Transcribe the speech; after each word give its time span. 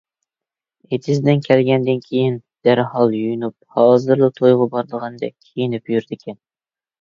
ئېتىزدىن 0.95 1.43
كەلگەندىن 1.47 1.99
كېيىن 2.05 2.37
دەرھال 2.69 3.13
يۇيۇنۇپ، 3.17 3.55
ھازىرلا 3.77 4.31
تويغا 4.41 4.69
بارىدىغاندەك 4.73 5.35
كىيىنىپ 5.51 5.95
يۈرىدىكەن. 5.97 6.41